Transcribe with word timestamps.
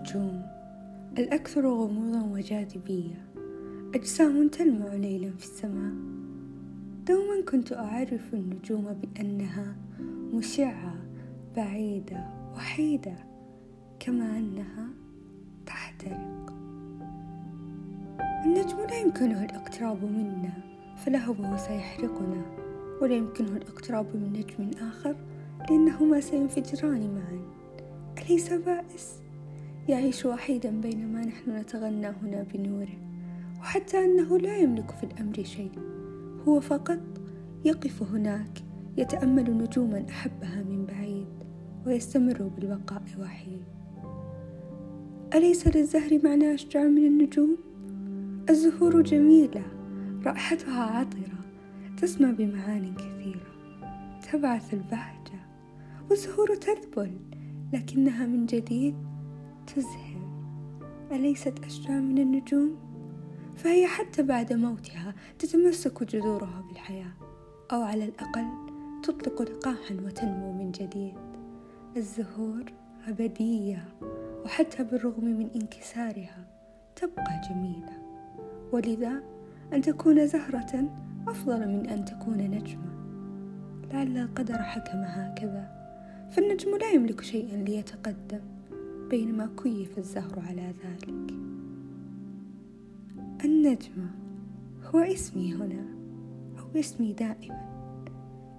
النجوم 0.00 0.42
الأكثر 1.18 1.66
غموضا 1.66 2.22
وجاذبية. 2.22 3.24
أجسام 3.94 4.48
تلمع 4.48 4.94
ليلا 4.94 5.30
في 5.30 5.44
السماء. 5.44 5.92
دوما 7.06 7.40
كنت 7.48 7.72
أعرف 7.72 8.34
النجوم 8.34 8.86
بأنها 9.02 9.76
مشعة 10.34 10.94
بعيدة 11.56 12.26
وحيدة 12.54 13.14
كما 14.00 14.38
أنها 14.38 14.88
تحترق. 15.66 16.52
النجم 18.44 18.76
لا 18.90 19.00
يمكنه 19.00 19.44
الاقتراب 19.44 20.04
منا 20.04 20.52
فلهبه 20.96 21.56
سيحرقنا 21.56 22.42
ولا 23.02 23.14
يمكنه 23.14 23.56
الاقتراب 23.56 24.06
من 24.14 24.32
نجم 24.32 24.70
آخر 24.88 25.16
لأنهما 25.70 26.20
سينفجران 26.20 27.14
معا. 27.14 27.40
أليس 28.22 28.52
بائس؟ 28.52 29.20
يعيش 29.88 30.26
وحيدا 30.26 30.80
بينما 30.80 31.24
نحن 31.24 31.50
نتغنى 31.56 32.06
هنا 32.06 32.46
بنوره 32.54 32.98
وحتى 33.60 34.04
أنه 34.04 34.38
لا 34.38 34.56
يملك 34.56 34.90
في 34.90 35.04
الأمر 35.04 35.44
شيء 35.44 35.72
هو 36.48 36.60
فقط 36.60 37.00
يقف 37.64 38.02
هناك 38.02 38.62
يتأمل 38.96 39.58
نجوما 39.58 40.04
أحبها 40.08 40.62
من 40.62 40.86
بعيد 40.86 41.26
ويستمر 41.86 42.42
بالبقاء 42.42 43.02
وحيد 43.20 43.64
أليس 45.34 45.76
للزهر 45.76 46.20
معنى 46.24 46.54
أشجع 46.54 46.84
من 46.84 47.06
النجوم؟ 47.06 47.56
الزهور 48.50 49.02
جميلة 49.02 49.62
رائحتها 50.24 50.82
عطرة 50.82 51.40
تسمى 51.96 52.32
بمعان 52.32 52.94
كثيرة 52.94 53.50
تبعث 54.32 54.74
البهجة 54.74 55.40
والزهور 56.10 56.54
تذبل 56.54 57.12
لكنها 57.72 58.26
من 58.26 58.46
جديد 58.46 58.94
تزهر 59.66 60.30
أليست 61.12 61.64
أشجع 61.64 61.90
من 61.90 62.18
النجوم؟ 62.18 62.76
فهي 63.56 63.86
حتى 63.86 64.22
بعد 64.22 64.52
موتها 64.52 65.14
تتمسك 65.38 66.04
جذورها 66.04 66.64
بالحياة 66.68 67.12
أو 67.72 67.82
على 67.82 68.04
الأقل 68.04 68.46
تطلق 69.02 69.42
لقاحا 69.42 69.94
وتنمو 70.04 70.52
من 70.52 70.70
جديد. 70.70 71.14
الزهور 71.96 72.72
أبدية 73.08 73.84
وحتى 74.44 74.84
بالرغم 74.84 75.24
من 75.24 75.50
انكسارها 75.54 76.46
تبقى 76.96 77.40
جميلة. 77.50 77.98
ولذا 78.72 79.22
أن 79.72 79.82
تكون 79.82 80.26
زهرة 80.26 80.90
أفضل 81.28 81.68
من 81.68 81.88
أن 81.88 82.04
تكون 82.04 82.38
نجمة. 82.38 82.90
لعل 83.92 84.18
القدر 84.18 84.58
حكم 84.58 84.98
هكذا 84.98 85.80
فالنجم 86.30 86.76
لا 86.76 86.90
يملك 86.90 87.20
شيئا 87.20 87.56
ليتقدم. 87.56 88.40
بينما 89.10 89.50
كيف 89.62 89.98
الزهر 89.98 90.40
على 90.48 90.74
ذلك 90.84 91.34
النجمة 93.44 94.10
هو 94.84 94.98
اسمي 94.98 95.54
هنا 95.54 95.84
أو 96.58 96.80
اسمي 96.80 97.12
دائما 97.12 97.70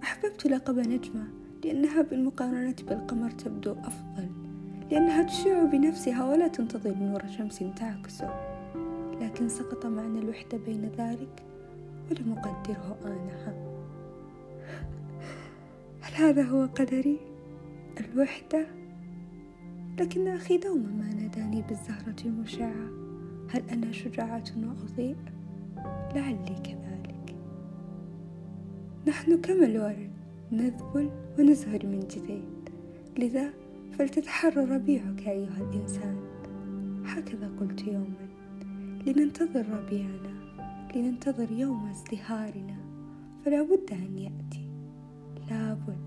أحببت 0.04 0.48
لقب 0.48 0.80
نجمة 0.80 1.28
لأنها 1.64 2.02
بالمقارنة 2.02 2.76
بالقمر 2.88 3.32
تبدو 3.32 3.72
أفضل 3.72 4.30
لأنها 4.92 5.24
تشع 5.24 5.64
بنفسها 5.64 6.26
ولا 6.30 6.48
تنتظر 6.48 6.96
نور 6.96 7.28
شمس 7.28 7.64
تعكسه 7.76 8.34
لكن 9.22 9.50
سقط 9.50 9.86
معنى 9.86 10.20
الوحدة 10.20 10.58
بين 10.58 10.92
ذلك 10.98 11.44
ولم 12.12 12.32
أقدره 12.32 12.98
آنها 13.06 13.54
هل 16.02 16.14
هذا 16.14 16.44
هو 16.44 16.66
قدري؟ 16.66 17.20
الوحدة؟ 18.00 18.81
لكن 20.02 20.28
أخي 20.28 20.58
دوما 20.58 20.90
ما 20.90 21.14
ناداني 21.14 21.62
بالزهرة 21.62 22.16
المشعة. 22.26 22.90
هل 23.50 23.70
أنا 23.72 23.92
شجاعة 23.92 24.44
وأضيء؟ 24.58 25.16
لعلي 26.16 26.56
كذلك. 26.64 27.36
نحن 29.08 29.42
كما 29.42 29.66
الورد 29.66 30.12
نذبل 30.52 31.10
ونزهر 31.40 31.86
من 31.86 32.00
جديد. 32.00 32.70
لذا 33.18 33.54
فلتتحرى 33.92 34.66
ربيعك 34.66 35.28
أيها 35.28 35.70
الإنسان. 35.72 36.18
هكذا 37.06 37.52
قلت 37.60 37.88
يوما. 37.88 38.28
لننتظر 39.08 39.70
ربيعنا 39.70 40.34
لننتظر 40.96 41.52
يوم 41.52 41.90
ازدهارنا. 41.90 42.78
فلا 43.46 43.62
بد 43.62 43.92
أن 43.92 44.18
يأتي. 44.18 44.70
لابد 45.50 46.01